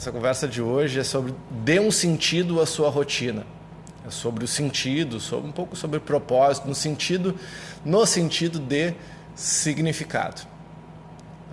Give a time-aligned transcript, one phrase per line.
[0.00, 3.44] Essa conversa de hoje é sobre dê um sentido à sua rotina.
[4.06, 7.34] É sobre o sentido, sobre um pouco sobre o propósito, no sentido,
[7.84, 8.94] no sentido de
[9.34, 10.42] significado.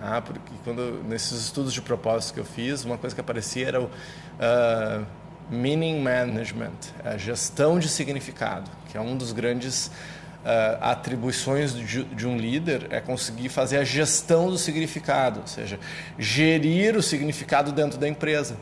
[0.00, 3.80] Ah, porque quando nesses estudos de propósito que eu fiz, uma coisa que aparecia era
[3.80, 5.04] o uh,
[5.50, 9.90] meaning management, a gestão de significado, que é um dos grandes
[10.80, 15.78] atribuições de, de, um líder é conseguir fazer a gestão do significado, ou seja,
[16.18, 18.56] gerir o significado dentro da empresa.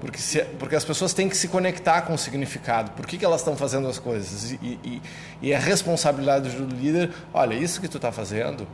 [0.00, 2.90] Porque, se, porque as pessoas têm que se conectar com o significado.
[2.90, 4.50] Por que, que elas estão fazendo as coisas?
[4.50, 5.02] E, e,
[5.40, 8.66] e é responsabilidade do líder: olha, isso que tu está fazendo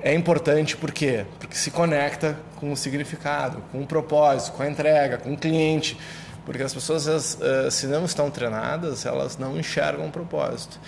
[0.00, 1.24] é importante por quê?
[1.38, 5.98] Porque se conecta com o significado, com o propósito, com a entrega, com o cliente.
[6.44, 10.78] Porque as pessoas, eh, se não estão treinadas, elas não enxergam o propósito.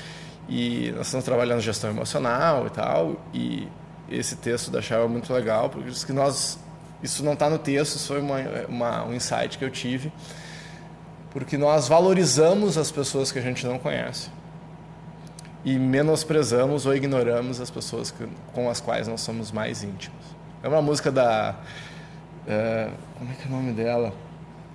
[0.48, 3.68] E nós estamos trabalhando gestão emocional e tal, e
[4.10, 6.58] esse texto da Shell é muito legal, porque diz que nós,
[7.02, 10.12] isso não está no texto, isso foi uma, uma, um insight que eu tive,
[11.30, 14.28] porque nós valorizamos as pessoas que a gente não conhece
[15.64, 20.22] e menosprezamos ou ignoramos as pessoas que, com as quais nós somos mais íntimos.
[20.62, 21.56] É uma música da.
[22.46, 24.12] É, como é que é o nome dela?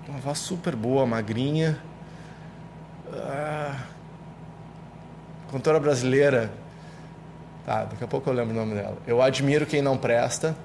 [0.09, 1.79] Uma voz super boa, magrinha.
[3.13, 3.79] Ah,
[5.51, 6.51] cantora brasileira.
[7.63, 8.97] Tá, daqui a pouco eu lembro o nome dela.
[9.05, 10.55] Eu admiro quem não presta,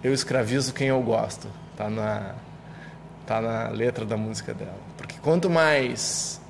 [0.00, 1.48] eu escravizo quem eu gosto.
[1.76, 2.36] Tá na,
[3.26, 4.78] tá na letra da música dela.
[4.96, 6.40] Porque quanto mais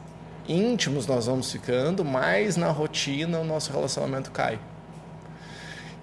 [0.47, 4.59] íntimos nós vamos ficando, mais na rotina o nosso relacionamento cai.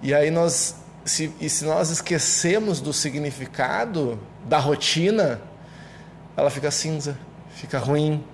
[0.02, 5.40] E aí nós, se, e se nós esquecemos do significado da rotina,
[6.36, 7.18] ela fica cinza,
[7.54, 8.24] fica ruim.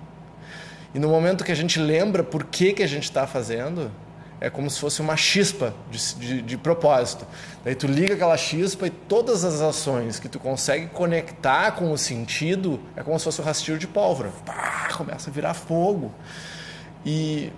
[0.93, 3.91] E no momento que a gente lembra por que, que a gente está fazendo,
[4.41, 7.27] é como se fosse uma chispa de, de, de, propósito.
[7.63, 11.97] Daí tu liga aquela chispa e todas as ações que tu consegue conectar com o
[11.97, 14.31] sentido é como se fosse um rastilho de pólvora.
[14.45, 16.13] Pá, começa a virar fogo.
[17.05, 17.51] E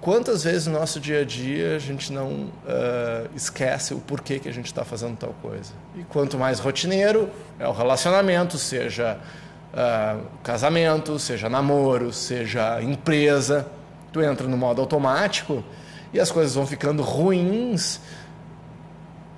[0.00, 4.48] quantas vezes no nosso dia a dia a gente não uh, esquece o porquê que
[4.48, 5.72] a gente está fazendo tal coisa?
[5.96, 9.18] E quanto mais rotineiro é o relacionamento, seja
[9.72, 13.66] uh, casamento, seja namoro, seja empresa,
[14.12, 15.62] tu entra no modo automático
[16.12, 18.00] e as coisas vão ficando ruins.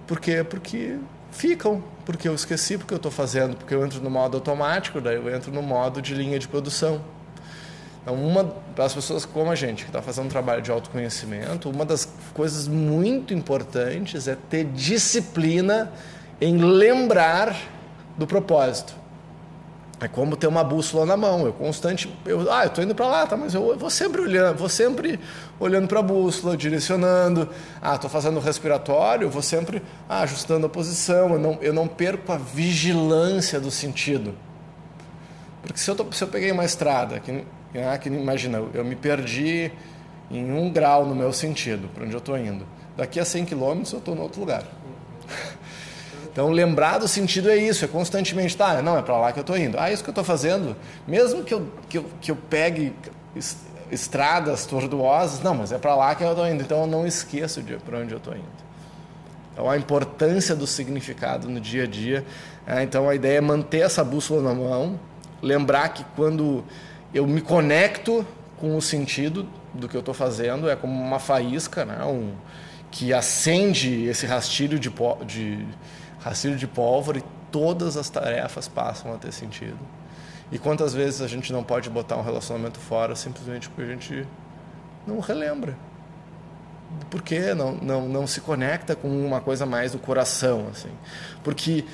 [0.07, 0.45] Por quê?
[0.45, 0.99] Porque
[1.31, 5.17] ficam, porque eu esqueci porque eu estou fazendo, porque eu entro no modo automático, daí
[5.17, 7.01] eu entro no modo de linha de produção.
[8.03, 11.85] Então, uma das pessoas como a gente, que está fazendo um trabalho de autoconhecimento, uma
[11.85, 15.93] das coisas muito importantes é ter disciplina
[16.41, 17.55] em lembrar
[18.17, 19.00] do propósito.
[20.01, 21.45] É como ter uma bússola na mão.
[21.45, 24.57] Eu constante, eu, ah, eu tô indo para lá, tá, mas eu vou sempre olhando,
[24.57, 25.21] vou sempre
[25.59, 27.47] olhando para a bússola, direcionando.
[27.83, 31.35] Ah, tô fazendo respiratório, eu vou sempre ah, ajustando a posição.
[31.35, 34.35] Eu não, eu não perco a vigilância do sentido.
[35.63, 37.45] Porque se eu, tô, se eu peguei uma estrada, que,
[37.75, 39.71] ah, que imagina, eu me perdi
[40.31, 42.67] em um grau no meu sentido, para onde eu estou indo.
[42.97, 44.65] Daqui a 100 quilômetros eu estou em outro lugar.
[46.33, 49.43] Então, lembrar do sentido é isso, é constantemente, tá, não, é para lá que eu
[49.43, 49.79] estou indo.
[49.79, 50.77] Ah, é isso que eu estou fazendo.
[51.07, 52.93] Mesmo que eu, que eu, que eu pegue
[53.91, 56.63] estradas tortuosas, não, mas é para lá que eu estou indo.
[56.63, 58.45] Então, eu não esqueço de para onde eu estou indo.
[59.53, 62.25] Então, a importância do significado no dia a dia.
[62.67, 65.01] É, então, a ideia é manter essa bússola na mão,
[65.43, 66.65] lembrar que quando
[67.13, 68.25] eu me conecto
[68.59, 72.05] com o sentido do que eu estou fazendo, é como uma faísca, né?
[72.05, 72.33] um,
[72.91, 74.93] que acende esse rastilho de,
[75.27, 75.67] de
[76.21, 79.79] rastilho de pólvora e todas as tarefas passam a ter sentido.
[80.53, 84.27] E quantas vezes a gente não pode botar um relacionamento fora simplesmente porque a gente
[85.07, 85.77] não relembra?
[87.09, 90.67] Por que não, não, não se conecta com uma coisa mais do coração?
[90.71, 90.91] assim?
[91.45, 91.85] Porque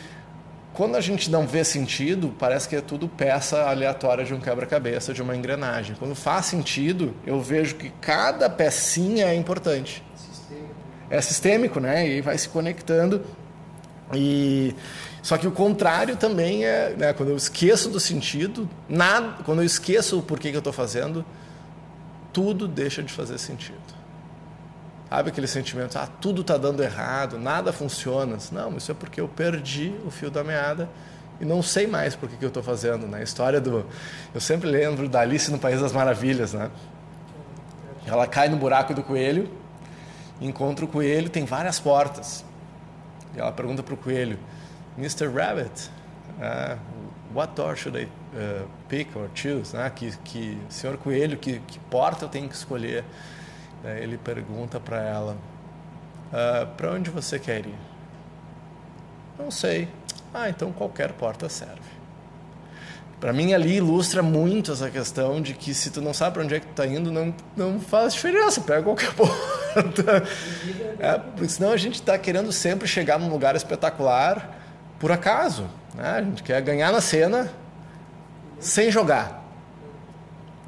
[0.72, 5.12] quando a gente não vê sentido, parece que é tudo peça aleatória de um quebra-cabeça,
[5.12, 5.94] de uma engrenagem.
[5.98, 10.03] Quando faz sentido, eu vejo que cada pecinha é importante.
[11.10, 12.09] É sistêmico, né?
[12.09, 13.22] E vai se conectando
[14.14, 14.74] e
[15.22, 19.64] só que o contrário também é, né, quando eu esqueço do sentido, nada, quando eu
[19.64, 21.24] esqueço o porquê que eu estou fazendo,
[22.32, 23.97] tudo deixa de fazer sentido.
[25.08, 28.36] Sabe aquele sentimento, ah, tudo está dando errado, nada funciona.
[28.53, 30.88] Não, isso é porque eu perdi o fio da meada
[31.41, 33.06] e não sei mais por que, que eu estou fazendo.
[33.06, 33.22] Né?
[33.22, 33.86] história do,
[34.34, 36.70] eu sempre lembro da Alice no País das Maravilhas, né?
[38.06, 39.48] Ela cai no buraco do coelho,
[40.41, 42.44] encontra o coelho, tem várias portas.
[43.34, 44.38] E ela pergunta para o coelho,
[44.98, 45.28] Mr.
[45.28, 45.90] Rabbit,
[46.38, 46.78] uh,
[47.34, 49.76] what door should I uh, pick or choose?
[49.76, 53.04] Uh, que, que senhor coelho, que, que porta eu tenho que escolher?
[53.82, 55.36] Daí ele pergunta para ela,
[56.32, 57.78] uh, para onde você quer ir?
[59.38, 59.88] Não sei.
[60.32, 61.96] ah, então qualquer porta serve.
[63.20, 66.54] Para mim ali ilustra muito essa questão de que se tu não sabe para onde
[66.54, 69.55] é que tu tá indo, não, não faz diferença, pega qualquer porta.
[70.98, 74.58] É, porque senão a gente está querendo sempre chegar num lugar espetacular
[74.98, 75.66] por acaso.
[75.94, 76.08] Né?
[76.08, 77.50] A gente quer ganhar na cena
[78.58, 79.44] sem jogar.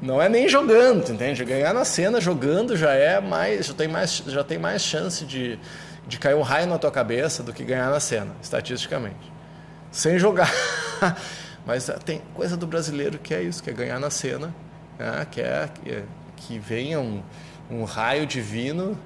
[0.01, 1.43] Não é nem jogando, entende?
[1.43, 5.59] Ganhar na cena jogando já é mais, já tem mais, já tem mais chance de,
[6.07, 9.33] de cair um raio na tua cabeça do que ganhar na cena, estatisticamente.
[9.91, 10.51] Sem jogar.
[11.65, 14.53] Mas ah, tem coisa do brasileiro que é isso, que é ganhar na cena,
[14.97, 15.27] né?
[15.29, 16.03] que é que,
[16.37, 16.99] que venha
[17.69, 18.97] um, raio divino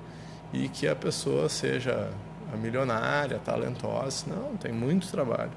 [0.51, 2.09] e que a pessoa seja
[2.53, 4.25] a milionária, talentosa.
[4.27, 5.51] Não, tem muito trabalho.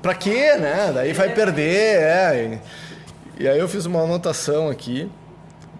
[0.00, 0.92] Para quê, né?
[0.94, 2.60] Daí vai perder, é.
[3.38, 5.10] E, aí eu fiz uma anotação aqui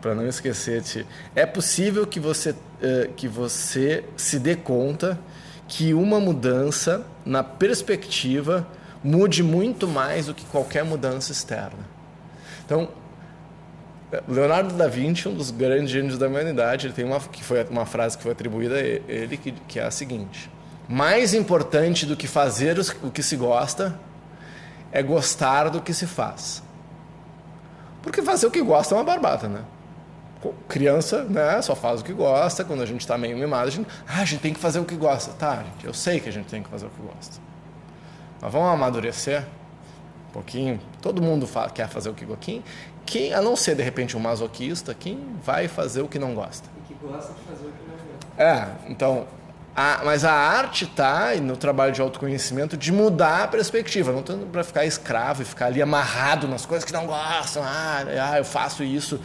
[0.00, 5.18] para não esquecer de é possível que você uh, que você se dê conta
[5.68, 8.66] que uma mudança na perspectiva
[9.02, 11.86] mude muito mais do que qualquer mudança externa.
[12.64, 12.88] Então,
[14.28, 17.84] Leonardo da Vinci, um dos grandes gênios da humanidade, ele tem uma que foi uma
[17.84, 20.50] frase que foi atribuída a ele que, que é a seguinte:
[20.88, 23.98] mais importante do que fazer o que se gosta
[24.92, 26.62] é gostar do que se faz.
[28.00, 29.64] Porque fazer o que gosta é uma barbata, né?
[30.68, 33.88] criança, né, só faz o que gosta, quando a gente está meio mimado, a gente,
[34.06, 35.32] ah, a gente tem que fazer o que gosta.
[35.32, 37.40] Tá, gente, eu sei que a gente tem que fazer o que gosta.
[38.40, 39.42] Mas vamos amadurecer
[40.28, 40.80] um pouquinho.
[41.00, 42.62] Todo mundo quer fazer o que gosta.
[43.06, 46.68] Quem, a não ser, de repente, um masoquista, quem vai fazer o que não gosta?
[46.78, 48.42] E que gosta de fazer o que não gosta.
[48.42, 49.26] É, então,
[49.74, 54.46] a, mas a arte está no trabalho de autoconhecimento de mudar a perspectiva, não tanto
[54.46, 57.62] para ficar escravo e ficar ali amarrado nas coisas que não gostam.
[57.62, 59.20] Ah, ah eu faço isso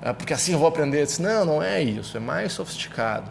[0.00, 1.02] ah, porque assim eu vou aprender.
[1.02, 3.30] Eu disse, não, não é isso, é mais sofisticado.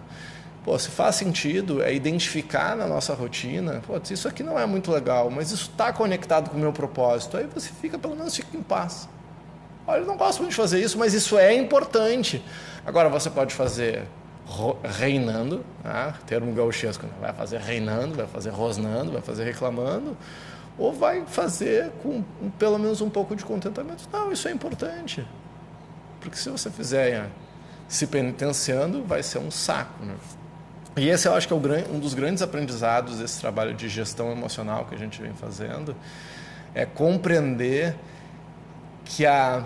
[0.64, 4.92] Pô, se faz sentido é identificar na nossa rotina, pô, isso aqui não é muito
[4.92, 7.38] legal, mas isso está conectado com o meu propósito.
[7.38, 9.08] Aí você fica, pelo menos, fica em paz.
[9.88, 12.44] Olha, eu não gosto muito de fazer isso, mas isso é importante.
[12.86, 14.04] Agora, você pode fazer
[14.84, 16.14] reinando, né?
[16.26, 17.14] termo gauchesco, né?
[17.20, 20.16] vai fazer reinando, vai fazer rosnando, vai fazer reclamando,
[20.78, 22.24] ou vai fazer com
[22.60, 24.08] pelo menos um pouco de contentamento.
[24.12, 25.26] Não, isso é importante.
[26.20, 27.28] Porque se você fizer
[27.88, 30.04] se penitenciando, vai ser um saco.
[30.04, 30.16] Né?
[30.98, 31.58] E esse eu acho que é
[31.92, 35.96] um dos grandes aprendizados desse trabalho de gestão emocional que a gente vem fazendo,
[36.74, 37.96] é compreender
[39.06, 39.64] que a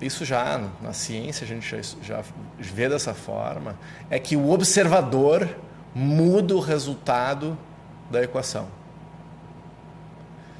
[0.00, 2.24] isso já na ciência a gente já, já
[2.58, 3.76] vê dessa forma,
[4.08, 5.48] é que o observador
[5.94, 7.58] muda o resultado
[8.10, 8.68] da equação.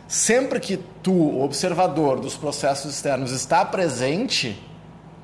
[0.09, 4.61] Sempre que tu, o observador dos processos externos, está presente,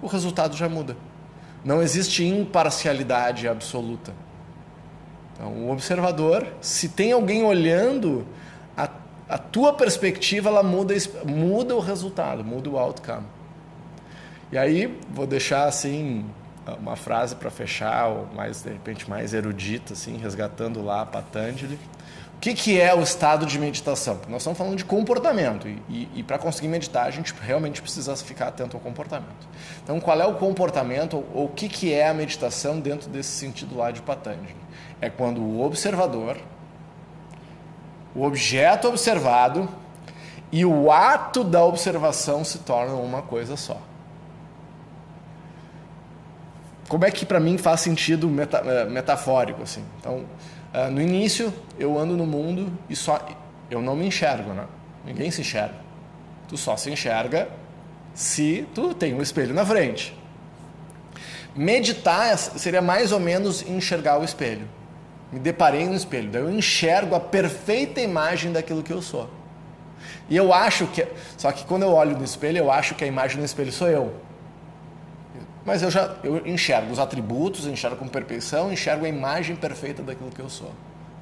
[0.01, 0.97] o resultado já muda.
[1.65, 4.13] Não existe imparcialidade absoluta.
[5.35, 8.27] Então, o observador, se tem alguém olhando,
[9.55, 13.25] tua perspectiva ela muda, muda o resultado, muda o outcome.
[14.51, 16.25] E aí, vou deixar assim
[16.81, 21.79] uma frase para fechar, ou mais de repente mais erudita, assim, resgatando lá Patanjali
[22.45, 24.21] que, que é o estado de meditação?
[24.29, 28.15] Nós estamos falando de comportamento e, e, e para conseguir meditar a gente realmente precisa
[28.17, 29.49] ficar atento ao comportamento.
[29.83, 33.31] Então, qual é o comportamento ou, ou o que, que é a meditação dentro desse
[33.31, 34.57] sentido lá de Patanjali?
[35.01, 36.37] É quando o observador,
[38.15, 39.69] o objeto observado
[40.53, 43.81] e o ato da observação se tornam uma coisa só.
[46.89, 49.83] Como é que para mim faz sentido meta, eh, metafórico assim?
[49.99, 50.25] Então,
[50.75, 53.25] Uh, no início, eu ando no mundo e só
[53.71, 54.65] eu não me enxergo, né?
[55.05, 55.77] Ninguém se enxerga.
[56.49, 57.49] Tu só se enxerga
[58.13, 60.19] se tu tem um espelho na frente.
[61.55, 64.69] Meditar seria mais ou menos enxergar o espelho.
[65.33, 69.29] Me deparei no espelho, daí eu enxergo a perfeita imagem daquilo que eu sou.
[70.29, 71.07] E eu acho que.
[71.37, 73.89] Só que quando eu olho no espelho, eu acho que a imagem no espelho sou
[73.89, 74.15] eu.
[75.65, 80.31] Mas eu já eu enxergo os atributos, enxergo com perfeição, enxergo a imagem perfeita daquilo
[80.31, 80.73] que eu sou.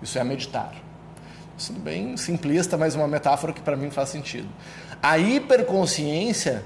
[0.03, 0.75] Isso é meditar.
[0.75, 4.49] É bem simplista, mas uma metáfora que para mim faz sentido.
[5.01, 6.65] A hiperconsciência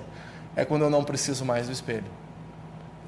[0.54, 2.04] é quando eu não preciso mais do espelho.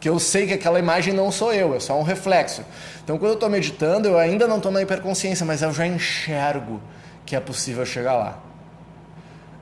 [0.00, 2.64] Que eu sei que aquela imagem não sou eu, é só um reflexo.
[3.02, 6.80] Então, quando eu estou meditando, eu ainda não estou na hiperconsciência, mas eu já enxergo
[7.26, 8.38] que é possível chegar lá.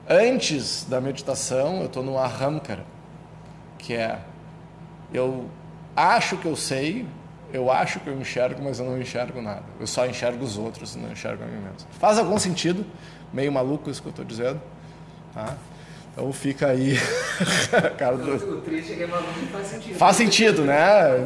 [0.07, 2.85] Antes da meditação, eu estou no ahamkara,
[3.77, 4.19] que é
[5.13, 5.49] eu
[5.95, 7.05] acho que eu sei,
[7.51, 9.63] eu acho que eu enxergo, mas eu não enxergo nada.
[9.79, 11.87] Eu só enxergo os outros não enxergo a mim mesmo.
[11.99, 12.85] Faz algum sentido?
[13.33, 14.61] Meio maluco isso que eu estou dizendo?
[15.33, 15.55] Tá?
[16.17, 16.97] Então fica aí.
[17.95, 18.33] Cara do...
[18.33, 19.95] O triste é que é maluco faz sentido.
[19.99, 21.23] Faz sentido, né?